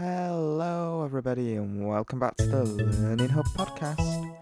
Hello, 0.00 1.04
everybody, 1.04 1.56
and 1.56 1.86
welcome 1.86 2.18
back 2.18 2.34
to 2.38 2.46
the 2.46 2.64
Learning 2.64 3.28
Hub 3.28 3.44
podcast. 3.48 4.34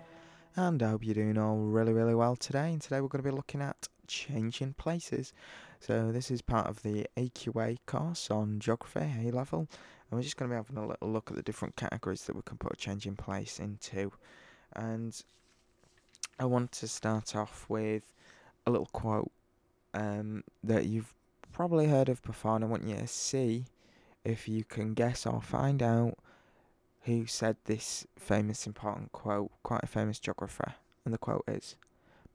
And 0.55 0.81
I 0.81 0.91
hope 0.91 1.05
you're 1.05 1.17
doing 1.17 1.37
all 1.37 1.57
really, 1.57 1.93
really 1.93 2.15
well 2.15 2.37
today. 2.37 2.71
And 2.71 2.81
today 2.81 3.01
we're 3.01 3.09
going 3.09 3.25
to 3.25 3.29
be 3.29 3.35
looking 3.35 3.61
at 3.61 3.89
changing 4.07 4.75
places. 4.75 5.33
So, 5.81 6.13
this 6.13 6.31
is 6.31 6.43
part 6.43 6.69
of 6.69 6.81
the 6.85 7.09
AQA 7.17 7.79
course 7.87 8.31
on 8.31 8.61
geography, 8.61 9.01
A 9.01 9.33
level. 9.33 9.67
And 9.69 10.19
we're 10.19 10.23
just 10.23 10.37
going 10.37 10.49
to 10.49 10.55
be 10.55 10.57
having 10.59 10.77
a 10.77 10.87
little 10.87 11.11
look 11.11 11.29
at 11.29 11.37
the 11.37 11.43
different 11.43 11.75
categories 11.75 12.23
that 12.27 12.37
we 12.37 12.43
can 12.43 12.57
put 12.57 12.75
a 12.75 12.77
change 12.77 13.05
in 13.05 13.17
place 13.17 13.59
into. 13.59 14.13
And 14.77 15.21
I 16.39 16.45
want 16.45 16.71
to 16.71 16.87
start 16.87 17.35
off 17.35 17.67
with 17.69 18.13
a 18.65 18.71
little 18.71 18.91
quote 18.93 19.33
um, 19.93 20.45
that 20.63 20.87
you've 20.87 21.13
probably 21.53 21.89
heard 21.89 22.09
of 22.09 22.23
before, 22.23 22.55
and 22.55 22.65
I 22.65 22.69
want 22.69 22.87
you 22.87 22.95
to 22.95 23.09
see 23.09 23.65
if 24.25 24.49
you 24.49 24.65
can 24.65 24.95
guess 24.95 25.27
or 25.27 25.41
find 25.41 25.83
out 25.83 26.15
who 27.03 27.27
said 27.27 27.57
this 27.65 28.07
famous 28.19 28.67
important 28.67 29.13
quote, 29.13 29.51
quite 29.63 29.83
a 29.83 29.87
famous 29.87 30.19
geographer. 30.19 30.75
And 31.05 31.15
the 31.15 31.19
quote 31.19 31.45
is 31.49 31.77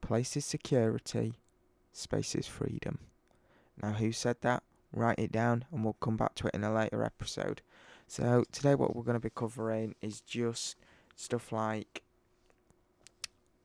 Place 0.01 0.35
is 0.35 0.45
security, 0.45 1.35
space 1.91 2.35
is 2.35 2.47
freedom. 2.47 2.99
Now, 3.81 3.93
who 3.93 4.11
said 4.11 4.37
that? 4.41 4.63
Write 4.91 5.19
it 5.19 5.31
down 5.31 5.65
and 5.71 5.83
we'll 5.83 5.93
come 5.93 6.17
back 6.17 6.35
to 6.35 6.47
it 6.47 6.53
in 6.53 6.63
a 6.63 6.73
later 6.73 7.03
episode. 7.03 7.61
So, 8.07 8.43
today, 8.51 8.75
what 8.75 8.95
we're 8.95 9.03
going 9.03 9.15
to 9.15 9.19
be 9.19 9.29
covering 9.29 9.95
is 10.01 10.21
just 10.21 10.75
stuff 11.15 11.51
like 11.51 12.03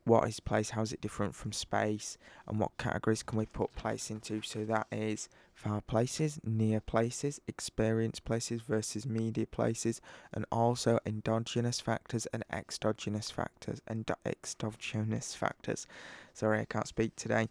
what 0.09 0.27
is 0.27 0.41
place, 0.41 0.71
how 0.71 0.83
is 0.83 0.93
it 0.93 1.01
different 1.01 1.35
from 1.35 1.53
space, 1.53 2.19
and 2.47 2.59
what 2.59 2.77
categories 2.79 3.23
can 3.23 3.39
we 3.39 3.47
put 3.47 3.75
place 3.77 4.11
into. 4.11 4.43
So 4.43 4.65
that 4.65 4.87
is 4.91 5.29
far 5.55 5.81
places, 5.81 6.41
near 6.45 6.81
places, 6.81 7.41
experience 7.47 8.19
places 8.19 8.63
versus 8.63 9.07
media 9.07 9.47
places, 9.47 10.01
and 10.33 10.47
also 10.51 10.99
endogenous 11.05 11.81
factors 11.81 12.27
and 12.33 12.45
exogenous 12.51 13.31
factors 13.31 13.81
and 13.87 14.11
exogenous 14.25 15.35
factors. 15.35 15.87
Sorry, 16.33 16.61
I 16.61 16.65
can't 16.65 16.89
speak 16.89 17.15
today. 17.15 17.49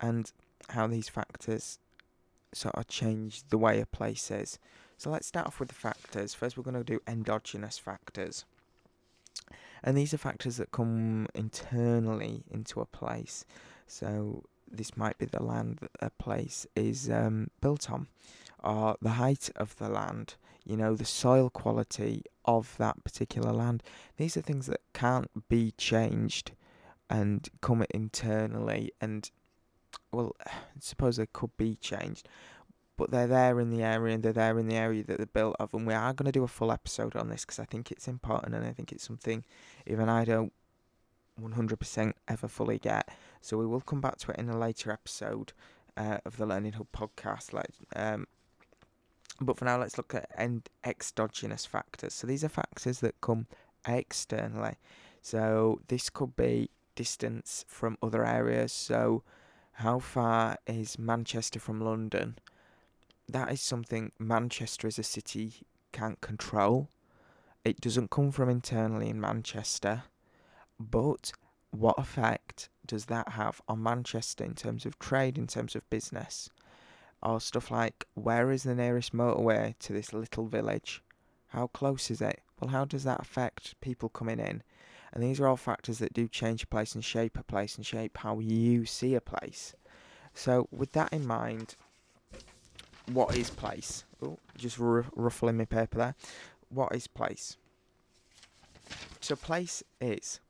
And 0.00 0.32
how 0.70 0.88
these 0.88 1.08
factors 1.08 1.78
sort 2.52 2.74
of 2.74 2.88
change 2.88 3.42
the 3.48 3.58
way 3.58 3.80
a 3.80 3.86
place 3.86 4.30
is. 4.30 4.58
So 4.98 5.10
let's 5.10 5.26
start 5.26 5.46
off 5.46 5.60
with 5.60 5.68
the 5.68 5.74
factors. 5.74 6.34
First, 6.34 6.56
we're 6.56 6.62
going 6.64 6.76
to 6.76 6.84
do 6.84 7.00
endogenous 7.06 7.78
factors. 7.78 8.44
And 9.82 9.96
these 9.96 10.14
are 10.14 10.18
factors 10.18 10.56
that 10.56 10.70
come 10.70 11.26
internally 11.34 12.44
into 12.50 12.80
a 12.80 12.86
place. 12.86 13.44
So 13.86 14.44
this 14.70 14.96
might 14.96 15.18
be 15.18 15.26
the 15.26 15.42
land 15.42 15.78
that 15.80 15.90
a 16.00 16.10
place 16.10 16.66
is 16.74 17.10
um, 17.10 17.48
built 17.60 17.90
on, 17.90 18.08
or 18.62 18.96
the 19.02 19.10
height 19.10 19.50
of 19.56 19.76
the 19.76 19.88
land, 19.88 20.36
you 20.64 20.76
know, 20.76 20.94
the 20.94 21.04
soil 21.04 21.50
quality 21.50 22.22
of 22.44 22.76
that 22.78 23.04
particular 23.04 23.52
land. 23.52 23.82
These 24.16 24.36
are 24.36 24.42
things 24.42 24.66
that 24.66 24.80
can't 24.94 25.30
be 25.48 25.72
changed 25.76 26.52
and 27.10 27.48
come 27.60 27.84
internally 27.90 28.92
and 29.00 29.30
well, 30.10 30.34
I 30.46 30.50
suppose 30.80 31.16
they 31.16 31.26
could 31.26 31.56
be 31.56 31.76
changed, 31.76 32.28
but 32.96 33.10
they're 33.10 33.26
there 33.26 33.58
in 33.60 33.70
the 33.70 33.82
area 33.82 34.14
and 34.14 34.22
they're 34.22 34.32
there 34.32 34.58
in 34.58 34.68
the 34.68 34.76
area 34.76 35.02
that 35.04 35.16
they're 35.16 35.26
built 35.26 35.56
of. 35.58 35.72
And 35.74 35.86
we 35.86 35.94
are 35.94 36.12
going 36.12 36.26
to 36.26 36.32
do 36.32 36.44
a 36.44 36.48
full 36.48 36.72
episode 36.72 37.16
on 37.16 37.28
this 37.28 37.44
because 37.44 37.58
I 37.58 37.64
think 37.64 37.90
it's 37.90 38.08
important 38.08 38.54
and 38.54 38.64
I 38.64 38.72
think 38.72 38.92
it's 38.92 39.06
something 39.06 39.44
even 39.86 40.08
I 40.08 40.24
don't 40.24 40.52
100% 41.40 42.12
ever 42.28 42.48
fully 42.48 42.78
get. 42.78 43.08
So 43.40 43.56
we 43.56 43.66
will 43.66 43.80
come 43.80 44.00
back 44.00 44.18
to 44.18 44.32
it 44.32 44.38
in 44.38 44.48
a 44.48 44.58
later 44.58 44.90
episode 44.90 45.52
uh, 45.96 46.18
of 46.24 46.36
the 46.36 46.46
Learning 46.46 46.72
Hub 46.72 46.88
podcast. 46.92 47.52
Like, 47.52 47.70
um, 47.96 48.26
but 49.40 49.56
for 49.56 49.64
now, 49.64 49.78
let's 49.78 49.96
look 49.96 50.14
at 50.14 50.30
end 50.36 50.68
exogenous 50.84 51.66
factors. 51.66 52.14
So 52.14 52.26
these 52.26 52.44
are 52.44 52.48
factors 52.48 53.00
that 53.00 53.20
come 53.20 53.46
externally. 53.86 54.76
So 55.22 55.80
this 55.88 56.10
could 56.10 56.36
be 56.36 56.70
distance 56.94 57.64
from 57.68 57.96
other 58.02 58.24
areas. 58.24 58.72
So 58.72 59.22
how 59.72 59.98
far 59.98 60.58
is 60.66 60.98
Manchester 60.98 61.58
from 61.58 61.80
London? 61.80 62.36
That 63.28 63.52
is 63.52 63.60
something 63.60 64.12
Manchester 64.18 64.86
as 64.86 64.98
a 64.98 65.02
city 65.02 65.66
can't 65.92 66.20
control. 66.20 66.88
It 67.64 67.80
doesn't 67.80 68.10
come 68.10 68.32
from 68.32 68.48
internally 68.48 69.08
in 69.08 69.20
Manchester, 69.20 70.04
but 70.78 71.32
what 71.70 71.98
effect 71.98 72.68
does 72.86 73.06
that 73.06 73.30
have 73.30 73.60
on 73.68 73.82
Manchester 73.82 74.44
in 74.44 74.54
terms 74.54 74.84
of 74.84 74.98
trade, 74.98 75.38
in 75.38 75.46
terms 75.46 75.74
of 75.74 75.88
business? 75.88 76.50
Or 77.22 77.40
stuff 77.40 77.70
like 77.70 78.06
where 78.14 78.50
is 78.50 78.64
the 78.64 78.74
nearest 78.74 79.12
motorway 79.12 79.78
to 79.78 79.92
this 79.92 80.12
little 80.12 80.46
village? 80.46 81.02
How 81.48 81.68
close 81.68 82.10
is 82.10 82.20
it? 82.20 82.42
Well, 82.60 82.70
how 82.70 82.84
does 82.84 83.04
that 83.04 83.20
affect 83.20 83.80
people 83.80 84.08
coming 84.08 84.40
in? 84.40 84.62
And 85.12 85.22
these 85.22 85.38
are 85.38 85.46
all 85.46 85.56
factors 85.56 85.98
that 85.98 86.14
do 86.14 86.26
change 86.26 86.64
a 86.64 86.66
place 86.66 86.94
and 86.94 87.04
shape 87.04 87.38
a 87.38 87.42
place 87.42 87.76
and 87.76 87.84
shape 87.84 88.18
how 88.18 88.38
you 88.38 88.86
see 88.86 89.14
a 89.14 89.20
place. 89.20 89.74
So, 90.34 90.68
with 90.70 90.92
that 90.92 91.12
in 91.12 91.26
mind, 91.26 91.76
what 93.06 93.36
is 93.36 93.50
place? 93.50 94.04
Oh, 94.22 94.38
just 94.56 94.80
r- 94.80 95.06
ruffling 95.14 95.56
my 95.56 95.64
paper 95.64 95.98
there. 95.98 96.14
What 96.68 96.94
is 96.94 97.06
place? 97.06 97.56
So 99.20 99.36
place 99.36 99.82
is 100.00 100.40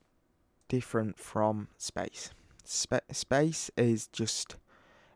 different 0.69 1.19
from 1.19 1.69
space. 1.79 2.31
Sp- 2.65 3.09
space 3.11 3.71
is 3.77 4.07
just 4.07 4.57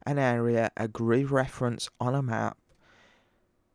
an 0.05 0.19
area, 0.19 0.71
a 0.77 0.89
grid 0.89 1.31
reference 1.31 1.89
on 2.01 2.15
a 2.15 2.23
map. 2.23 2.57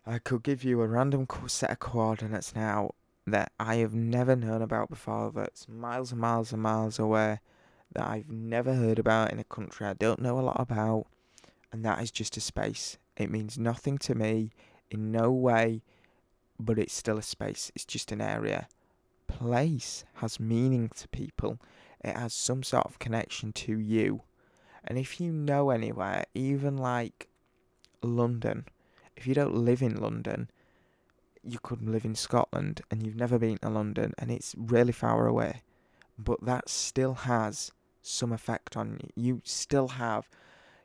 I 0.05 0.19
could 0.19 0.44
give 0.44 0.63
you 0.63 0.81
a 0.81 0.88
random 0.88 1.27
set 1.47 1.71
of 1.71 1.79
coordinates 1.79 2.55
now 2.55 2.91
that 3.27 3.51
I 3.59 3.75
have 3.75 3.94
never 3.94 4.35
known 4.35 4.61
about 4.61 4.89
before, 4.89 5.31
that's 5.33 5.67
miles 5.67 6.11
and 6.11 6.19
miles 6.19 6.51
and 6.51 6.61
miles 6.61 6.97
away, 6.97 7.39
that 7.94 8.07
I've 8.07 8.29
never 8.29 8.73
heard 8.73 9.00
about 9.00 9.31
in 9.31 9.39
a 9.39 9.44
country 9.44 9.85
I 9.85 9.94
don't 9.94 10.21
know 10.21 10.39
a 10.39 10.41
lot 10.41 10.59
about, 10.59 11.05
and 11.71 11.85
that 11.85 12.01
is 12.01 12.11
just 12.11 12.38
a 12.38 12.41
space. 12.41 12.97
It 13.17 13.29
means 13.29 13.57
nothing 13.57 13.97
to 13.99 14.16
me 14.16 14.51
in 14.89 15.11
no 15.11 15.31
way, 15.31 15.83
but 16.59 16.79
it's 16.79 16.94
still 16.94 17.17
a 17.17 17.23
space. 17.23 17.72
It's 17.75 17.85
just 17.85 18.11
an 18.11 18.22
area. 18.22 18.67
Place 19.27 20.03
has 20.16 20.39
meaning 20.39 20.89
to 20.95 21.07
people, 21.07 21.59
it 22.03 22.16
has 22.16 22.33
some 22.33 22.63
sort 22.63 22.85
of 22.85 23.00
connection 23.00 23.53
to 23.53 23.79
you. 23.79 24.23
And 24.83 24.97
if 24.97 25.21
you 25.21 25.31
know 25.31 25.69
anywhere, 25.69 26.25
even 26.33 26.77
like 26.77 27.27
London, 28.01 28.66
if 29.16 29.27
you 29.27 29.33
don't 29.33 29.53
live 29.55 29.81
in 29.81 29.95
London, 29.95 30.50
you 31.44 31.59
could 31.59 31.81
live 31.88 32.05
in 32.05 32.16
Scotland 32.16 32.81
and 32.89 33.05
you've 33.05 33.16
never 33.16 33.38
been 33.38 33.57
to 33.59 33.69
London 33.69 34.13
and 34.17 34.31
it's 34.31 34.55
really 34.57 34.91
far 34.91 35.27
away. 35.27 35.61
But 36.17 36.44
that 36.45 36.69
still 36.69 37.13
has 37.13 37.71
some 38.01 38.31
effect 38.31 38.75
on 38.75 39.00
you. 39.00 39.09
You 39.16 39.41
still 39.44 39.89
have 39.89 40.29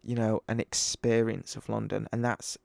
you 0.02 0.14
know, 0.14 0.42
an 0.48 0.60
experience 0.60 1.56
of 1.56 1.68
London, 1.68 2.08
and 2.12 2.24
that's 2.24 2.58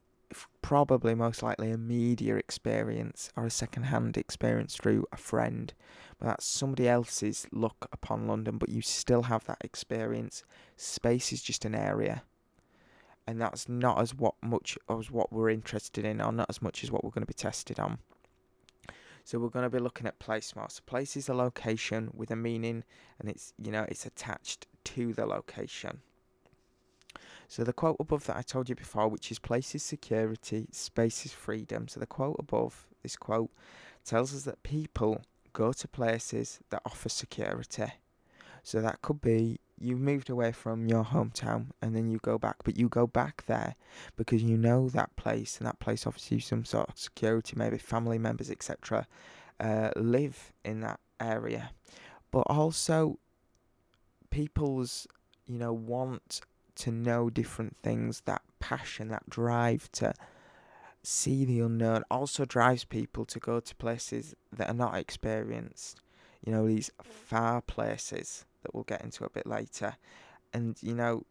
probably 0.61 1.13
most 1.13 1.43
likely 1.43 1.71
a 1.71 1.77
media 1.77 2.35
experience 2.35 3.29
or 3.35 3.45
a 3.45 3.51
second-hand 3.51 4.17
experience 4.17 4.75
through 4.75 5.05
a 5.11 5.17
friend. 5.17 5.73
But 6.19 6.27
that's 6.27 6.45
somebody 6.45 6.87
else's 6.87 7.47
look 7.51 7.87
upon 7.91 8.27
London, 8.27 8.57
but 8.57 8.69
you 8.69 8.81
still 8.81 9.23
have 9.23 9.45
that 9.45 9.57
experience. 9.61 10.43
Space 10.77 11.33
is 11.33 11.41
just 11.41 11.65
an 11.65 11.75
area. 11.75 12.23
And 13.27 13.41
that's 13.41 13.67
not 13.69 14.01
as 14.01 14.15
what 14.15 14.35
much 14.41 14.77
as 14.89 15.11
what 15.11 15.31
we're 15.31 15.49
interested 15.49 16.05
in, 16.05 16.21
or 16.21 16.31
not 16.31 16.49
as 16.49 16.61
much 16.61 16.83
as 16.83 16.91
what 16.91 17.03
we're 17.03 17.11
going 17.11 17.23
to 17.23 17.27
be 17.27 17.33
tested 17.33 17.79
on. 17.79 17.99
So 19.23 19.39
we're 19.39 19.49
going 19.49 19.63
to 19.63 19.69
be 19.69 19.79
looking 19.79 20.07
at 20.07 20.19
place 20.19 20.55
more. 20.55 20.69
So 20.69 20.81
place 20.85 21.15
is 21.15 21.29
a 21.29 21.33
location 21.33 22.09
with 22.13 22.31
a 22.31 22.35
meaning, 22.35 22.83
and 23.19 23.29
it's 23.29 23.53
you 23.61 23.71
know 23.71 23.85
it's 23.87 24.05
attached 24.05 24.67
to 24.85 25.13
the 25.13 25.25
location. 25.25 26.01
So 27.51 27.65
the 27.65 27.73
quote 27.73 27.97
above 27.99 28.27
that 28.27 28.37
I 28.37 28.43
told 28.43 28.69
you 28.69 28.75
before, 28.75 29.09
which 29.09 29.29
is 29.29 29.37
places 29.37 29.83
security, 29.83 30.69
spaces 30.71 31.33
freedom. 31.33 31.89
So 31.89 31.99
the 31.99 32.05
quote 32.05 32.37
above, 32.39 32.87
this 33.03 33.17
quote, 33.17 33.51
tells 34.05 34.33
us 34.33 34.43
that 34.43 34.63
people 34.63 35.21
go 35.51 35.73
to 35.73 35.87
places 35.89 36.61
that 36.69 36.81
offer 36.85 37.09
security. 37.09 37.91
So 38.63 38.79
that 38.79 39.01
could 39.01 39.19
be 39.19 39.59
you've 39.77 39.99
moved 39.99 40.29
away 40.29 40.53
from 40.53 40.87
your 40.87 41.03
hometown 41.03 41.71
and 41.81 41.93
then 41.93 42.09
you 42.09 42.19
go 42.19 42.37
back, 42.37 42.55
but 42.63 42.77
you 42.77 42.87
go 42.87 43.05
back 43.05 43.43
there 43.47 43.75
because 44.15 44.41
you 44.41 44.55
know 44.55 44.87
that 44.87 45.13
place 45.17 45.57
and 45.57 45.67
that 45.67 45.79
place 45.79 46.07
offers 46.07 46.31
you 46.31 46.39
some 46.39 46.63
sort 46.63 46.87
of 46.87 46.97
security, 46.97 47.55
maybe 47.57 47.77
family 47.77 48.17
members, 48.17 48.49
etc., 48.49 49.05
uh, 49.59 49.89
live 49.97 50.53
in 50.63 50.79
that 50.79 51.01
area. 51.19 51.71
But 52.31 52.45
also, 52.47 53.19
people's, 54.29 55.05
you 55.45 55.59
know, 55.59 55.73
want 55.73 56.39
to 56.75 56.91
know 56.91 57.29
different 57.29 57.77
things, 57.83 58.21
that 58.25 58.41
passion, 58.59 59.09
that 59.09 59.29
drive 59.29 59.91
to 59.93 60.13
see 61.03 61.45
the 61.45 61.59
unknown 61.59 62.03
also 62.11 62.45
drives 62.45 62.83
people 62.83 63.25
to 63.25 63.39
go 63.39 63.59
to 63.59 63.75
places 63.75 64.35
that 64.53 64.69
are 64.69 64.73
not 64.73 64.95
experienced. 64.95 65.99
You 66.45 66.51
know, 66.51 66.67
these 66.67 66.91
far 67.01 67.61
places 67.61 68.45
that 68.63 68.73
we'll 68.73 68.83
get 68.83 69.01
into 69.01 69.25
a 69.25 69.29
bit 69.29 69.47
later. 69.47 69.95
And, 70.53 70.77
you 70.81 70.93
know, 70.93 71.23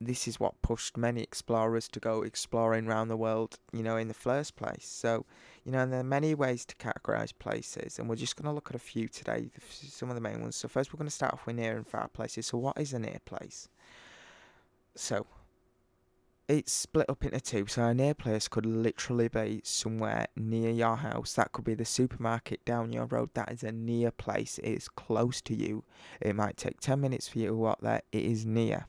this 0.00 0.26
is 0.28 0.40
what 0.40 0.60
pushed 0.62 0.96
many 0.96 1.22
explorers 1.22 1.88
to 1.88 2.00
go 2.00 2.22
exploring 2.22 2.86
around 2.86 3.08
the 3.08 3.16
world, 3.16 3.58
you 3.72 3.82
know, 3.82 3.96
in 3.96 4.08
the 4.08 4.14
first 4.14 4.56
place. 4.56 4.86
So, 4.86 5.24
you 5.64 5.72
know, 5.72 5.80
and 5.80 5.92
there 5.92 6.00
are 6.00 6.04
many 6.04 6.34
ways 6.34 6.64
to 6.66 6.76
categorize 6.76 7.32
places, 7.38 7.98
and 7.98 8.08
we're 8.08 8.16
just 8.16 8.36
going 8.36 8.46
to 8.46 8.52
look 8.52 8.68
at 8.70 8.76
a 8.76 8.80
few 8.80 9.08
today, 9.08 9.50
some 9.68 10.08
of 10.10 10.14
the 10.14 10.20
main 10.20 10.40
ones. 10.40 10.56
So, 10.56 10.68
first, 10.68 10.92
we're 10.92 10.98
going 10.98 11.08
to 11.08 11.14
start 11.14 11.32
off 11.32 11.46
with 11.46 11.56
near 11.56 11.76
and 11.76 11.86
far 11.86 12.08
places. 12.08 12.46
So, 12.46 12.58
what 12.58 12.78
is 12.78 12.92
a 12.92 12.98
near 12.98 13.18
place? 13.24 13.68
So, 14.96 15.26
it's 16.46 16.72
split 16.72 17.08
up 17.08 17.24
into 17.24 17.40
two. 17.40 17.66
So, 17.66 17.84
a 17.84 17.94
near 17.94 18.14
place 18.14 18.48
could 18.48 18.66
literally 18.66 19.28
be 19.28 19.60
somewhere 19.64 20.26
near 20.36 20.70
your 20.70 20.96
house. 20.96 21.32
That 21.34 21.52
could 21.52 21.64
be 21.64 21.74
the 21.74 21.84
supermarket 21.84 22.64
down 22.64 22.92
your 22.92 23.06
road. 23.06 23.30
That 23.34 23.50
is 23.50 23.62
a 23.62 23.72
near 23.72 24.10
place. 24.10 24.60
It's 24.62 24.88
close 24.88 25.40
to 25.42 25.54
you. 25.54 25.84
It 26.20 26.36
might 26.36 26.56
take 26.56 26.80
10 26.80 27.00
minutes 27.00 27.28
for 27.28 27.38
you 27.38 27.48
to 27.48 27.54
walk 27.54 27.80
there. 27.80 28.02
It 28.12 28.24
is 28.24 28.44
near. 28.44 28.86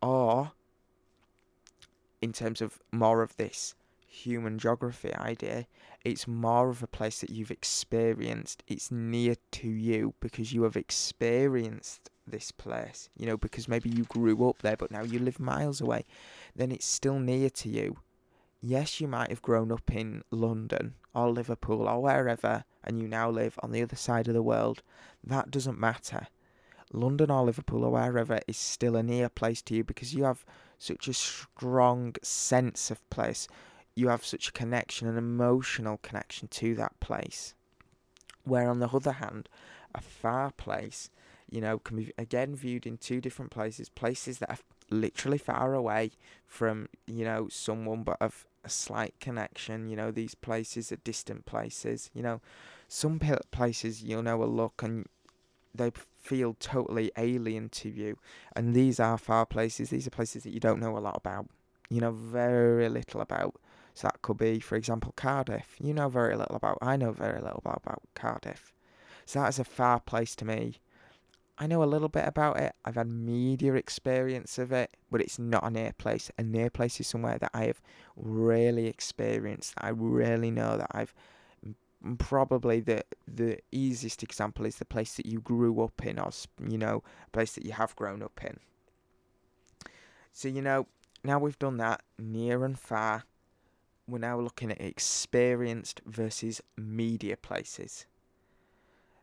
Or, 0.00 0.52
in 2.20 2.32
terms 2.32 2.60
of 2.60 2.78
more 2.92 3.22
of 3.22 3.36
this 3.36 3.74
human 4.06 4.58
geography 4.58 5.14
idea, 5.14 5.66
it's 6.04 6.28
more 6.28 6.68
of 6.68 6.82
a 6.82 6.86
place 6.86 7.20
that 7.20 7.30
you've 7.30 7.50
experienced. 7.50 8.62
It's 8.68 8.90
near 8.90 9.34
to 9.52 9.68
you 9.68 10.14
because 10.20 10.52
you 10.52 10.62
have 10.62 10.76
experienced 10.76 12.10
this 12.26 12.50
place, 12.50 13.08
you 13.16 13.26
know, 13.26 13.36
because 13.36 13.68
maybe 13.68 13.90
you 13.90 14.04
grew 14.04 14.48
up 14.48 14.62
there, 14.62 14.76
but 14.76 14.90
now 14.90 15.02
you 15.02 15.18
live 15.18 15.40
miles 15.40 15.80
away, 15.80 16.04
then 16.54 16.70
it's 16.70 16.86
still 16.86 17.18
near 17.18 17.50
to 17.50 17.68
you. 17.68 17.98
Yes, 18.60 19.00
you 19.00 19.08
might 19.08 19.30
have 19.30 19.42
grown 19.42 19.72
up 19.72 19.90
in 19.90 20.22
London 20.30 20.94
or 21.14 21.30
Liverpool 21.30 21.88
or 21.88 22.00
wherever, 22.00 22.64
and 22.84 23.00
you 23.00 23.08
now 23.08 23.28
live 23.28 23.58
on 23.62 23.72
the 23.72 23.82
other 23.82 23.96
side 23.96 24.28
of 24.28 24.34
the 24.34 24.42
world. 24.42 24.82
That 25.24 25.50
doesn't 25.50 25.80
matter. 25.80 26.28
London 26.92 27.30
or 27.30 27.44
Liverpool 27.44 27.84
or 27.84 27.90
wherever 27.90 28.40
is 28.46 28.56
still 28.56 28.96
a 28.96 29.02
near 29.02 29.28
place 29.28 29.62
to 29.62 29.74
you 29.74 29.82
because 29.84 30.14
you 30.14 30.24
have 30.24 30.44
such 30.78 31.08
a 31.08 31.14
strong 31.14 32.14
sense 32.22 32.90
of 32.90 33.08
place 33.10 33.48
you 33.94 34.08
have 34.08 34.24
such 34.24 34.48
a 34.48 34.52
connection, 34.52 35.08
an 35.08 35.18
emotional 35.18 35.98
connection 35.98 36.48
to 36.48 36.74
that 36.76 36.98
place. 37.00 37.54
Where, 38.44 38.68
on 38.68 38.80
the 38.80 38.88
other 38.88 39.12
hand, 39.12 39.48
a 39.94 40.00
far 40.00 40.50
place, 40.50 41.10
you 41.52 41.60
know, 41.60 41.78
can 41.78 41.98
be 41.98 42.12
again 42.16 42.56
viewed 42.56 42.86
in 42.86 42.96
two 42.96 43.20
different 43.20 43.50
places 43.50 43.90
places 43.90 44.38
that 44.38 44.50
are 44.50 44.58
literally 44.90 45.38
far 45.38 45.74
away 45.74 46.10
from, 46.46 46.88
you 47.06 47.24
know, 47.24 47.48
someone 47.50 48.02
but 48.02 48.16
have 48.20 48.46
a 48.64 48.70
slight 48.70 49.14
connection. 49.20 49.88
You 49.88 49.96
know, 49.96 50.10
these 50.10 50.34
places 50.34 50.90
are 50.90 50.96
distant 50.96 51.44
places. 51.44 52.10
You 52.14 52.22
know, 52.22 52.40
some 52.88 53.20
places 53.50 54.02
you'll 54.02 54.22
know 54.22 54.42
a 54.42 54.46
look 54.46 54.82
and 54.82 55.06
they 55.74 55.92
feel 56.22 56.56
totally 56.58 57.12
alien 57.18 57.68
to 57.70 57.90
you. 57.90 58.18
And 58.56 58.74
these 58.74 58.98
are 58.98 59.18
far 59.18 59.44
places, 59.44 59.90
these 59.90 60.06
are 60.06 60.10
places 60.10 60.44
that 60.44 60.52
you 60.52 60.60
don't 60.60 60.80
know 60.80 60.96
a 60.96 61.00
lot 61.00 61.16
about. 61.18 61.48
You 61.90 62.00
know, 62.00 62.12
very 62.12 62.88
little 62.88 63.20
about. 63.20 63.56
So 63.92 64.08
that 64.08 64.22
could 64.22 64.38
be, 64.38 64.58
for 64.58 64.76
example, 64.76 65.12
Cardiff. 65.16 65.76
You 65.78 65.92
know 65.92 66.08
very 66.08 66.34
little 66.34 66.56
about. 66.56 66.78
I 66.80 66.96
know 66.96 67.12
very 67.12 67.42
little 67.42 67.58
about, 67.58 67.82
about 67.84 68.02
Cardiff. 68.14 68.72
So 69.26 69.40
that 69.40 69.50
is 69.50 69.58
a 69.58 69.64
far 69.64 70.00
place 70.00 70.34
to 70.36 70.46
me. 70.46 70.78
I 71.62 71.68
know 71.68 71.84
a 71.84 71.94
little 71.94 72.08
bit 72.08 72.26
about 72.26 72.58
it. 72.58 72.74
I've 72.84 72.96
had 72.96 73.06
media 73.06 73.74
experience 73.74 74.58
of 74.58 74.72
it, 74.72 74.96
but 75.12 75.20
it's 75.20 75.38
not 75.38 75.62
a 75.62 75.70
near 75.70 75.92
place. 75.92 76.28
A 76.36 76.42
near 76.42 76.70
place 76.70 76.98
is 76.98 77.06
somewhere 77.06 77.38
that 77.38 77.52
I 77.54 77.66
have 77.66 77.80
really 78.16 78.88
experienced. 78.88 79.74
I 79.78 79.90
really 79.90 80.50
know 80.50 80.76
that 80.76 80.90
I've 80.90 81.14
probably 82.18 82.80
the 82.80 83.04
the 83.28 83.60
easiest 83.70 84.24
example 84.24 84.66
is 84.66 84.78
the 84.78 84.84
place 84.84 85.14
that 85.14 85.26
you 85.26 85.38
grew 85.38 85.80
up 85.82 86.04
in, 86.04 86.18
or 86.18 86.30
you 86.68 86.78
know, 86.78 87.04
a 87.28 87.30
place 87.30 87.52
that 87.52 87.64
you 87.64 87.70
have 87.70 87.94
grown 87.94 88.24
up 88.24 88.40
in. 88.44 88.58
So 90.32 90.48
you 90.48 90.62
know, 90.62 90.88
now 91.22 91.38
we've 91.38 91.60
done 91.60 91.76
that 91.76 92.02
near 92.18 92.64
and 92.64 92.76
far 92.76 93.22
we're 94.08 94.18
now 94.18 94.40
looking 94.40 94.72
at 94.72 94.80
experienced 94.80 96.00
versus 96.04 96.60
media 96.76 97.36
places. 97.36 98.06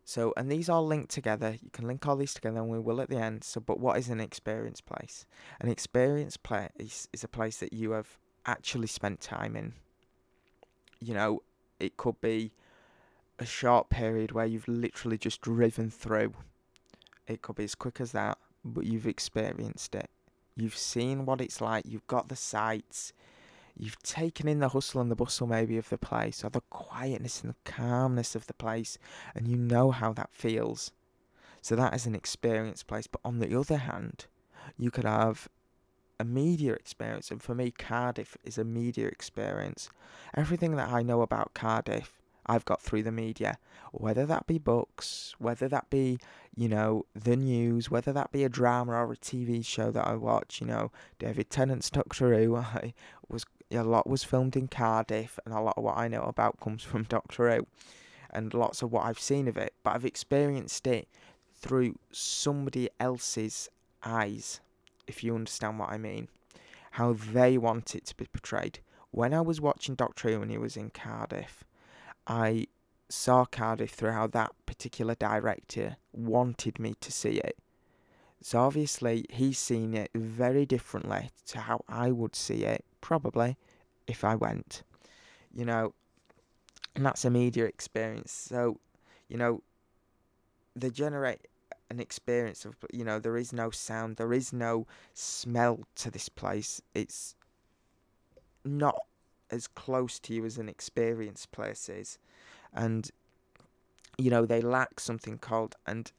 So, 0.09 0.33
and 0.35 0.51
these 0.51 0.69
are 0.69 0.81
linked 0.81 1.11
together. 1.11 1.55
You 1.61 1.69
can 1.71 1.85
link 1.85 2.07
all 2.07 2.15
these 2.15 2.33
together, 2.33 2.61
and 2.61 2.67
we 2.67 2.79
will 2.79 2.99
at 2.99 3.09
the 3.09 3.17
end. 3.17 3.43
So, 3.43 3.61
but 3.61 3.79
what 3.79 3.99
is 3.99 4.09
an 4.09 4.19
experience 4.19 4.81
place? 4.81 5.27
An 5.59 5.69
experience 5.69 6.35
place 6.35 7.07
is 7.13 7.23
a 7.23 7.27
place 7.27 7.57
that 7.57 7.73
you 7.73 7.91
have 7.91 8.17
actually 8.43 8.87
spent 8.87 9.21
time 9.21 9.55
in. 9.55 9.73
You 10.99 11.13
know, 11.13 11.43
it 11.79 11.95
could 11.95 12.19
be 12.21 12.53
a 13.37 13.45
short 13.45 13.91
period 13.91 14.31
where 14.31 14.47
you've 14.47 14.67
literally 14.67 15.19
just 15.19 15.41
driven 15.41 15.91
through. 15.91 16.33
It 17.27 17.43
could 17.43 17.57
be 17.57 17.65
as 17.65 17.75
quick 17.75 18.01
as 18.01 18.11
that, 18.13 18.39
but 18.65 18.85
you've 18.87 19.05
experienced 19.05 19.93
it. 19.93 20.09
You've 20.55 20.75
seen 20.75 21.27
what 21.27 21.39
it's 21.39 21.61
like. 21.61 21.85
You've 21.87 22.07
got 22.07 22.29
the 22.29 22.35
sights. 22.35 23.13
You've 23.81 24.01
taken 24.03 24.49
in 24.49 24.59
the 24.59 24.69
hustle 24.69 24.99
and 24.99 25.09
the 25.09 25.15
bustle, 25.15 25.47
maybe, 25.47 25.77
of 25.77 25.87
the 25.87 25.97
place, 25.97 26.43
or 26.43 26.49
the 26.49 26.61
quietness 26.69 27.41
and 27.41 27.51
the 27.51 27.71
calmness 27.71 28.35
of 28.35 28.45
the 28.47 28.53
place, 28.53 28.97
and 29.33 29.47
you 29.47 29.55
know 29.55 29.91
how 29.91 30.11
that 30.13 30.33
feels. 30.33 30.91
So 31.61 31.77
that 31.77 31.93
is 31.93 32.05
an 32.05 32.13
experience 32.13 32.83
place. 32.83 33.07
But 33.07 33.21
on 33.23 33.39
the 33.39 33.57
other 33.57 33.77
hand, 33.77 34.25
you 34.77 34.91
could 34.91 35.05
have 35.05 35.47
a 36.19 36.25
media 36.25 36.73
experience, 36.73 37.31
and 37.31 37.41
for 37.41 37.55
me, 37.55 37.71
Cardiff 37.71 38.35
is 38.43 38.57
a 38.57 38.65
media 38.65 39.07
experience. 39.07 39.89
Everything 40.35 40.75
that 40.75 40.89
I 40.89 41.01
know 41.01 41.21
about 41.21 41.53
Cardiff 41.53 42.19
I've 42.45 42.65
got 42.65 42.81
through 42.81 43.03
the 43.03 43.11
media, 43.11 43.59
whether 43.93 44.25
that 44.25 44.45
be 44.45 44.57
books, 44.57 45.35
whether 45.37 45.69
that 45.69 45.89
be, 45.89 46.17
you 46.55 46.67
know, 46.67 47.05
the 47.13 47.37
news, 47.37 47.89
whether 47.89 48.11
that 48.11 48.31
be 48.31 48.43
a 48.43 48.49
drama 48.49 48.91
or 48.93 49.13
a 49.13 49.17
TV 49.17 49.63
show 49.63 49.91
that 49.91 50.07
I 50.07 50.15
watch, 50.15 50.59
you 50.59 50.67
know, 50.67 50.91
David 51.19 51.49
Tennant's 51.49 51.89
Doctor 51.89 52.35
Who, 52.35 52.55
I 52.57 52.93
was 53.29 53.45
a 53.71 53.83
lot 53.83 54.07
was 54.07 54.23
filmed 54.23 54.55
in 54.55 54.67
Cardiff, 54.67 55.39
and 55.45 55.53
a 55.53 55.61
lot 55.61 55.77
of 55.77 55.83
what 55.83 55.97
I 55.97 56.07
know 56.07 56.23
about 56.23 56.59
comes 56.59 56.83
from 56.83 57.03
Doctor 57.09 57.49
Who, 57.55 57.67
and 58.29 58.53
lots 58.53 58.81
of 58.81 58.91
what 58.91 59.05
I've 59.05 59.19
seen 59.19 59.47
of 59.47 59.57
it, 59.57 59.73
but 59.83 59.95
I've 59.95 60.05
experienced 60.05 60.87
it 60.87 61.07
through 61.55 61.95
somebody 62.11 62.89
else's 62.99 63.69
eyes, 64.03 64.61
if 65.07 65.23
you 65.23 65.35
understand 65.35 65.79
what 65.79 65.89
I 65.89 65.97
mean, 65.97 66.29
how 66.91 67.13
they 67.13 67.57
want 67.57 67.95
it 67.95 68.05
to 68.07 68.15
be 68.15 68.25
portrayed. 68.25 68.79
When 69.11 69.33
I 69.33 69.41
was 69.41 69.59
watching 69.59 69.95
Doctor 69.95 70.29
Who 70.29 70.39
when 70.39 70.49
he 70.49 70.57
was 70.57 70.77
in 70.77 70.89
Cardiff, 70.91 71.63
I 72.27 72.67
saw 73.09 73.45
Cardiff 73.45 73.91
through 73.91 74.11
how 74.11 74.27
that 74.27 74.53
particular 74.65 75.15
director 75.15 75.97
wanted 76.13 76.79
me 76.79 76.95
to 77.01 77.11
see 77.11 77.37
it. 77.37 77.57
So 78.41 78.59
obviously 78.59 79.25
he's 79.29 79.59
seen 79.59 79.93
it 79.93 80.11
very 80.13 80.65
differently 80.65 81.31
to 81.47 81.59
how 81.59 81.83
I 81.89 82.11
would 82.11 82.35
see 82.35 82.63
it, 82.63 82.85
probably, 83.01 83.57
if 84.07 84.23
I 84.23 84.35
went. 84.35 84.83
You 85.53 85.65
know, 85.65 85.93
and 86.95 87.05
that's 87.05 87.25
a 87.25 87.29
media 87.29 87.65
experience. 87.65 88.31
So, 88.31 88.79
you 89.27 89.37
know, 89.37 89.61
they 90.75 90.89
generate 90.89 91.47
an 91.89 91.99
experience 91.99 92.65
of 92.65 92.75
you 92.93 93.03
know, 93.03 93.19
there 93.19 93.37
is 93.37 93.51
no 93.51 93.71
sound, 93.71 94.17
there 94.17 94.33
is 94.33 94.53
no 94.53 94.85
smell 95.13 95.79
to 95.95 96.11
this 96.11 96.29
place. 96.29 96.81
It's 96.93 97.35
not 98.63 98.99
as 99.49 99.67
close 99.67 100.19
to 100.19 100.33
you 100.33 100.45
as 100.45 100.57
an 100.57 100.69
experienced 100.69 101.51
place 101.51 101.89
is. 101.89 102.19
And, 102.73 103.09
you 104.17 104.29
know, 104.29 104.45
they 104.45 104.61
lack 104.61 104.99
something 104.99 105.37
called, 105.37 105.75
and 105.87 106.11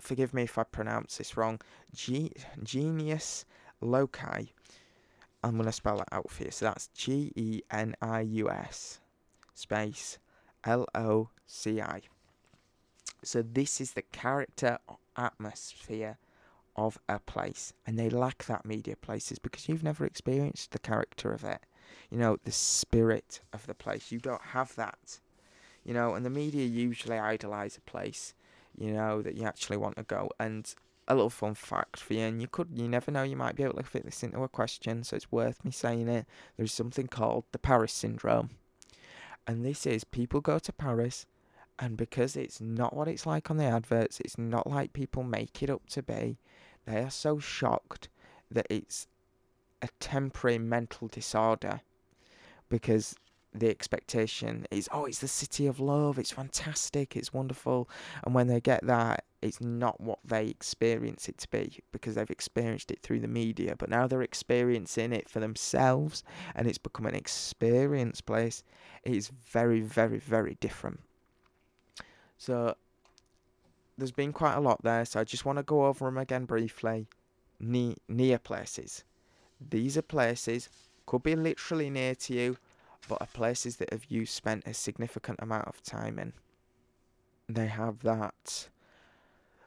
forgive 0.00 0.34
me 0.34 0.42
if 0.42 0.58
I 0.58 0.64
pronounce 0.64 1.16
this 1.16 1.36
wrong, 1.36 1.60
genius 1.94 3.44
loci. 3.80 4.52
I'm 5.42 5.54
going 5.54 5.66
to 5.66 5.72
spell 5.72 5.98
that 5.98 6.08
out 6.12 6.30
for 6.30 6.44
you. 6.44 6.50
So 6.50 6.66
that's 6.66 6.88
G 6.88 7.32
E 7.36 7.62
N 7.70 7.94
I 8.02 8.20
U 8.20 8.50
S 8.50 9.00
space 9.54 10.18
L 10.64 10.86
O 10.94 11.30
C 11.46 11.80
I. 11.80 12.02
So 13.22 13.42
this 13.42 13.80
is 13.80 13.92
the 13.92 14.02
character 14.02 14.78
atmosphere 15.16 16.18
of 16.76 16.98
a 17.08 17.18
place, 17.18 17.72
and 17.86 17.98
they 17.98 18.08
lack 18.08 18.44
that 18.46 18.64
media 18.64 18.94
places 18.94 19.40
because 19.40 19.68
you've 19.68 19.82
never 19.82 20.04
experienced 20.04 20.70
the 20.70 20.78
character 20.78 21.32
of 21.32 21.42
it 21.42 21.60
you 22.10 22.18
know, 22.18 22.38
the 22.44 22.52
spirit 22.52 23.40
of 23.52 23.66
the 23.66 23.74
place. 23.74 24.10
You 24.10 24.18
don't 24.18 24.42
have 24.42 24.74
that. 24.76 25.20
You 25.84 25.94
know, 25.94 26.14
and 26.14 26.24
the 26.24 26.30
media 26.30 26.66
usually 26.66 27.18
idolize 27.18 27.76
a 27.76 27.80
place, 27.80 28.34
you 28.76 28.92
know, 28.92 29.22
that 29.22 29.36
you 29.36 29.44
actually 29.44 29.78
want 29.78 29.96
to 29.96 30.02
go. 30.02 30.30
And 30.38 30.72
a 31.08 31.14
little 31.14 31.30
fun 31.30 31.54
fact 31.54 31.98
for 31.98 32.14
you, 32.14 32.20
and 32.20 32.40
you 32.40 32.46
could, 32.46 32.68
you 32.74 32.86
never 32.88 33.10
know, 33.10 33.22
you 33.22 33.36
might 33.36 33.56
be 33.56 33.64
able 33.64 33.74
to 33.74 33.82
fit 33.82 34.04
this 34.04 34.22
into 34.22 34.42
a 34.42 34.48
question, 34.48 35.02
so 35.02 35.16
it's 35.16 35.32
worth 35.32 35.64
me 35.64 35.70
saying 35.70 36.06
it. 36.06 36.26
There's 36.56 36.72
something 36.72 37.08
called 37.08 37.44
the 37.50 37.58
Paris 37.58 37.92
syndrome. 37.92 38.50
And 39.46 39.64
this 39.64 39.86
is 39.86 40.04
people 40.04 40.40
go 40.42 40.58
to 40.58 40.72
Paris, 40.72 41.24
and 41.78 41.96
because 41.96 42.36
it's 42.36 42.60
not 42.60 42.94
what 42.94 43.08
it's 43.08 43.26
like 43.26 43.50
on 43.50 43.56
the 43.56 43.64
adverts, 43.64 44.20
it's 44.20 44.36
not 44.36 44.68
like 44.68 44.92
people 44.92 45.22
make 45.22 45.62
it 45.62 45.70
up 45.70 45.88
to 45.90 46.02
be, 46.02 46.38
they 46.84 47.02
are 47.02 47.10
so 47.10 47.38
shocked 47.38 48.08
that 48.50 48.66
it's 48.68 49.06
a 49.80 49.88
temporary 50.00 50.58
mental 50.58 51.08
disorder 51.08 51.80
because 52.68 53.14
the 53.58 53.70
expectation 53.70 54.66
is, 54.70 54.88
oh, 54.92 55.04
it's 55.04 55.18
the 55.18 55.28
city 55.28 55.66
of 55.66 55.80
love, 55.80 56.18
it's 56.18 56.30
fantastic, 56.30 57.16
it's 57.16 57.32
wonderful. 57.32 57.88
And 58.24 58.34
when 58.34 58.46
they 58.46 58.60
get 58.60 58.86
that, 58.86 59.24
it's 59.40 59.60
not 59.60 60.00
what 60.00 60.18
they 60.24 60.46
experience 60.46 61.28
it 61.28 61.38
to 61.38 61.48
be 61.48 61.80
because 61.92 62.14
they've 62.14 62.30
experienced 62.30 62.90
it 62.90 63.00
through 63.02 63.20
the 63.20 63.28
media. 63.28 63.76
But 63.76 63.88
now 63.88 64.06
they're 64.06 64.22
experiencing 64.22 65.12
it 65.12 65.28
for 65.28 65.40
themselves 65.40 66.24
and 66.54 66.66
it's 66.66 66.78
become 66.78 67.06
an 67.06 67.14
experience 67.14 68.20
place. 68.20 68.64
It 69.04 69.14
is 69.14 69.28
very, 69.28 69.80
very, 69.80 70.18
very 70.18 70.56
different. 70.60 71.00
So 72.36 72.74
there's 73.96 74.12
been 74.12 74.32
quite 74.32 74.54
a 74.54 74.60
lot 74.60 74.82
there. 74.82 75.04
So 75.04 75.20
I 75.20 75.24
just 75.24 75.44
want 75.44 75.58
to 75.58 75.62
go 75.62 75.86
over 75.86 76.04
them 76.04 76.18
again 76.18 76.44
briefly. 76.44 77.06
Ne- 77.60 77.96
near 78.08 78.38
places. 78.38 79.04
These 79.70 79.96
are 79.96 80.02
places, 80.02 80.68
could 81.06 81.24
be 81.24 81.34
literally 81.34 81.90
near 81.90 82.14
to 82.14 82.34
you, 82.34 82.56
but 83.06 83.20
are 83.20 83.28
places 83.28 83.76
that 83.76 83.92
have 83.92 84.06
you 84.08 84.26
spent 84.26 84.66
a 84.66 84.74
significant 84.74 85.38
amount 85.40 85.68
of 85.68 85.82
time 85.82 86.18
in. 86.18 86.32
They 87.48 87.66
have 87.66 88.02
that 88.02 88.68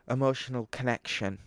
emotional 0.08 0.68
connection 0.72 1.40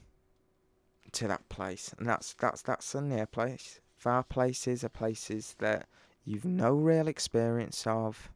to 1.13 1.29
that 1.29 1.49
place, 1.49 1.95
and 1.99 2.09
that's 2.09 2.33
that's 2.35 2.63
that's 2.63 2.95
a 2.95 3.01
near 3.01 3.27
place. 3.27 3.81
Far 3.97 4.23
places 4.23 4.83
are 4.83 4.89
places 4.89 5.55
that 5.59 5.87
you've 6.25 6.45
no 6.45 6.73
real 6.73 7.09
experience 7.09 7.87
of. 7.87 8.31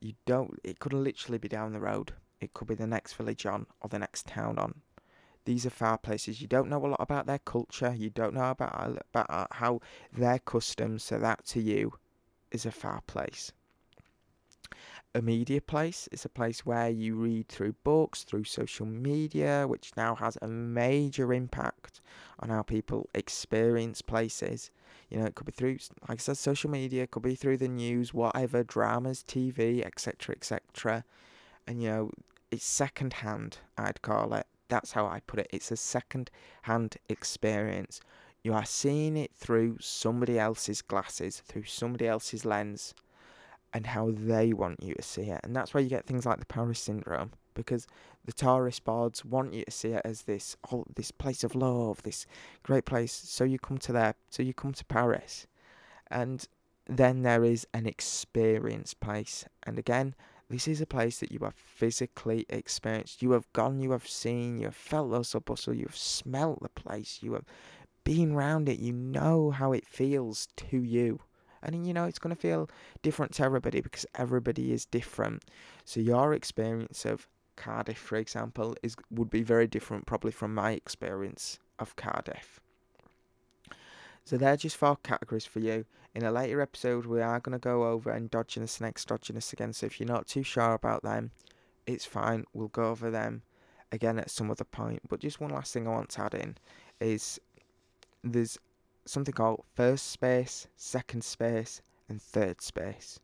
You 0.00 0.14
don't. 0.24 0.58
It 0.64 0.78
could 0.78 0.92
literally 0.92 1.38
be 1.38 1.48
down 1.48 1.72
the 1.72 1.80
road. 1.80 2.12
It 2.40 2.54
could 2.54 2.68
be 2.68 2.74
the 2.74 2.86
next 2.86 3.14
village 3.14 3.46
on 3.46 3.66
or 3.80 3.88
the 3.88 3.98
next 3.98 4.26
town 4.26 4.58
on. 4.58 4.80
These 5.44 5.64
are 5.66 5.70
far 5.70 5.98
places. 5.98 6.40
You 6.40 6.48
don't 6.48 6.68
know 6.68 6.84
a 6.84 6.88
lot 6.88 7.00
about 7.00 7.26
their 7.26 7.38
culture. 7.38 7.94
You 7.94 8.10
don't 8.10 8.34
know 8.34 8.50
about 8.50 8.98
about 9.14 9.48
how 9.52 9.80
their 10.12 10.38
customs. 10.38 11.02
So 11.02 11.18
that 11.18 11.44
to 11.46 11.60
you 11.60 11.98
is 12.56 12.66
a 12.66 12.72
far 12.72 13.02
place. 13.06 13.52
A 15.14 15.22
media 15.22 15.60
place 15.60 16.08
is 16.10 16.24
a 16.24 16.28
place 16.28 16.66
where 16.66 16.90
you 16.90 17.14
read 17.14 17.48
through 17.48 17.74
books, 17.84 18.24
through 18.24 18.44
social 18.44 18.86
media, 18.86 19.66
which 19.66 19.92
now 19.96 20.14
has 20.14 20.36
a 20.42 20.48
major 20.48 21.32
impact 21.32 22.00
on 22.40 22.48
how 22.48 22.62
people 22.62 23.08
experience 23.14 24.02
places. 24.02 24.70
You 25.10 25.18
know, 25.18 25.26
it 25.26 25.34
could 25.34 25.46
be 25.46 25.52
through, 25.52 25.78
like 26.08 26.18
I 26.18 26.22
said, 26.22 26.36
social 26.36 26.70
media, 26.70 27.04
it 27.04 27.12
could 27.12 27.22
be 27.22 27.34
through 27.34 27.58
the 27.58 27.68
news, 27.68 28.12
whatever, 28.12 28.64
dramas, 28.64 29.22
TV, 29.22 29.84
etc., 29.86 30.34
etc. 30.36 31.04
And, 31.66 31.82
you 31.82 31.88
know, 31.88 32.10
it's 32.50 32.66
second 32.66 33.12
hand, 33.24 33.58
I'd 33.78 34.02
call 34.02 34.34
it. 34.34 34.46
That's 34.68 34.92
how 34.92 35.06
I 35.06 35.20
put 35.20 35.40
it. 35.40 35.48
It's 35.50 35.70
a 35.70 35.76
second 35.76 36.30
hand 36.62 36.96
experience. 37.08 38.00
You 38.46 38.54
are 38.54 38.64
seeing 38.64 39.16
it 39.16 39.32
through 39.34 39.78
somebody 39.80 40.38
else's 40.38 40.80
glasses, 40.80 41.42
through 41.44 41.64
somebody 41.64 42.06
else's 42.06 42.44
lens, 42.44 42.94
and 43.74 43.88
how 43.88 44.12
they 44.12 44.52
want 44.52 44.80
you 44.80 44.94
to 44.94 45.02
see 45.02 45.22
it. 45.22 45.40
And 45.42 45.56
that's 45.56 45.74
why 45.74 45.80
you 45.80 45.88
get 45.88 46.06
things 46.06 46.24
like 46.24 46.38
the 46.38 46.46
Paris 46.46 46.78
syndrome, 46.78 47.32
because 47.54 47.88
the 48.24 48.32
tourist 48.32 48.84
boards 48.84 49.24
want 49.24 49.52
you 49.52 49.64
to 49.64 49.70
see 49.72 49.88
it 49.88 50.02
as 50.04 50.22
this 50.22 50.56
oh, 50.70 50.84
this 50.94 51.10
place 51.10 51.42
of 51.42 51.56
love, 51.56 52.04
this 52.04 52.24
great 52.62 52.84
place. 52.84 53.12
So 53.12 53.42
you 53.42 53.58
come 53.58 53.78
to 53.78 53.92
there, 53.92 54.14
so 54.30 54.44
you 54.44 54.54
come 54.54 54.74
to 54.74 54.84
Paris, 54.84 55.48
and 56.08 56.46
then 56.86 57.22
there 57.22 57.42
is 57.42 57.66
an 57.74 57.84
experience 57.84 58.94
place. 58.94 59.44
And 59.64 59.76
again, 59.76 60.14
this 60.48 60.68
is 60.68 60.80
a 60.80 60.86
place 60.86 61.18
that 61.18 61.32
you 61.32 61.40
have 61.40 61.56
physically 61.56 62.46
experienced. 62.48 63.22
You 63.22 63.32
have 63.32 63.52
gone, 63.52 63.80
you 63.80 63.90
have 63.90 64.06
seen, 64.06 64.58
you 64.58 64.66
have 64.66 64.76
felt 64.76 65.10
the 65.10 65.16
hustle 65.16 65.40
bustle, 65.40 65.74
you 65.74 65.86
have 65.86 65.96
smelt 65.96 66.62
the 66.62 66.68
place, 66.68 67.18
you 67.22 67.32
have 67.32 67.44
been 68.06 68.32
around 68.32 68.68
it, 68.68 68.78
you 68.78 68.92
know 68.92 69.50
how 69.50 69.72
it 69.72 69.84
feels 69.84 70.46
to 70.56 70.78
you. 70.78 71.18
And 71.60 71.84
you 71.84 71.92
know, 71.92 72.04
it's 72.04 72.20
going 72.20 72.34
to 72.34 72.40
feel 72.40 72.70
different 73.02 73.34
to 73.34 73.42
everybody 73.42 73.80
because 73.80 74.06
everybody 74.14 74.72
is 74.72 74.84
different. 74.86 75.42
So, 75.84 75.98
your 75.98 76.32
experience 76.32 77.04
of 77.04 77.26
Cardiff, 77.56 77.98
for 77.98 78.16
example, 78.16 78.76
is 78.80 78.94
would 79.10 79.28
be 79.28 79.42
very 79.42 79.66
different 79.66 80.06
probably 80.06 80.30
from 80.30 80.54
my 80.54 80.70
experience 80.70 81.58
of 81.80 81.96
Cardiff. 81.96 82.60
So 84.24 84.36
they're 84.36 84.56
just 84.56 84.76
four 84.76 84.96
categories 84.96 85.44
for 85.44 85.60
you. 85.60 85.84
In 86.14 86.24
a 86.24 86.32
later 86.32 86.60
episode, 86.60 87.06
we 87.06 87.20
are 87.20 87.40
going 87.40 87.52
to 87.52 87.60
go 87.60 87.86
over 87.86 88.12
endogenous 88.12 88.78
and 88.78 88.88
exogenous 88.88 89.52
again. 89.52 89.72
So 89.72 89.86
if 89.86 90.00
you're 90.00 90.08
not 90.08 90.26
too 90.26 90.42
sure 90.42 90.72
about 90.72 91.02
them, 91.02 91.30
it's 91.86 92.04
fine. 92.04 92.44
We'll 92.52 92.68
go 92.68 92.90
over 92.90 93.10
them 93.10 93.42
again 93.92 94.18
at 94.18 94.30
some 94.30 94.50
other 94.50 94.64
point. 94.64 95.02
But 95.08 95.20
just 95.20 95.40
one 95.40 95.52
last 95.52 95.72
thing 95.72 95.86
I 95.86 95.92
want 95.92 96.10
to 96.10 96.22
add 96.22 96.34
in 96.34 96.56
is 97.00 97.38
there's 98.32 98.58
something 99.04 99.34
called 99.34 99.64
first 99.74 100.10
space, 100.10 100.66
second 100.76 101.24
space, 101.24 101.80
and 102.08 102.20
third 102.20 102.60
space. 102.60 103.18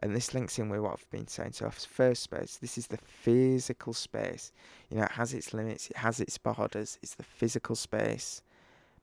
And 0.00 0.16
this 0.16 0.34
links 0.34 0.58
in 0.58 0.68
with 0.68 0.80
what 0.80 0.94
I've 0.94 1.10
been 1.10 1.28
saying. 1.28 1.52
So, 1.52 1.70
first 1.70 2.24
space, 2.24 2.56
this 2.56 2.76
is 2.76 2.88
the 2.88 2.98
physical 2.98 3.92
space. 3.92 4.52
You 4.90 4.96
know, 4.96 5.04
it 5.04 5.12
has 5.12 5.32
its 5.32 5.54
limits, 5.54 5.90
it 5.90 5.96
has 5.96 6.18
its 6.18 6.38
borders. 6.38 6.98
It's 7.02 7.14
the 7.14 7.22
physical 7.22 7.76
space 7.76 8.42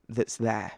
that's 0.09 0.35
there. 0.37 0.73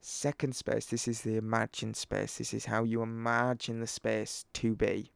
Second 0.00 0.56
space, 0.56 0.86
this 0.86 1.06
is 1.06 1.22
the 1.22 1.36
imagined 1.36 1.96
space. 1.96 2.38
This 2.38 2.52
is 2.52 2.66
how 2.66 2.82
you 2.82 3.00
imagine 3.00 3.80
the 3.80 3.86
space 3.86 4.44
to 4.54 4.74
be. 4.74 5.12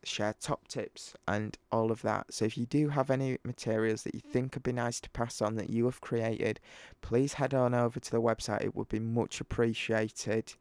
share 0.03 0.33
top 0.39 0.67
tips 0.67 1.13
and 1.27 1.57
all 1.71 1.91
of 1.91 2.01
that. 2.01 2.33
So 2.33 2.45
if 2.45 2.57
you 2.57 2.65
do 2.65 2.89
have 2.89 3.09
any 3.09 3.37
materials 3.43 4.03
that 4.03 4.13
you 4.13 4.19
think 4.19 4.55
would 4.55 4.63
be 4.63 4.73
nice 4.73 4.99
to 5.01 5.09
pass 5.11 5.41
on 5.41 5.55
that 5.55 5.69
you 5.69 5.85
have 5.85 6.01
created, 6.01 6.59
please 7.01 7.33
head 7.33 7.53
on 7.53 7.73
over 7.73 7.99
to 7.99 8.11
the 8.11 8.21
website. 8.21 8.63
It 8.63 8.75
would 8.75 8.89
be 8.89 8.99
much 8.99 9.39
appreciated. 9.39 10.53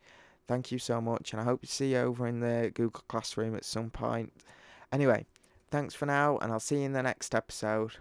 Thank 0.46 0.72
you 0.72 0.78
so 0.78 1.00
much, 1.00 1.32
and 1.32 1.40
I 1.40 1.44
hope 1.44 1.62
to 1.62 1.66
see 1.66 1.92
you 1.92 1.98
over 1.98 2.26
in 2.26 2.40
the 2.40 2.72
Google 2.74 3.04
Classroom 3.08 3.54
at 3.54 3.64
some 3.64 3.90
point. 3.90 4.32
Anyway, 4.92 5.26
thanks 5.70 5.94
for 5.94 6.06
now, 6.06 6.38
and 6.38 6.52
I'll 6.52 6.58
see 6.58 6.78
you 6.78 6.82
in 6.82 6.92
the 6.92 7.02
next 7.02 7.34
episode. 7.34 7.92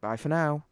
Bye 0.00 0.16
for 0.16 0.28
now. 0.28 0.64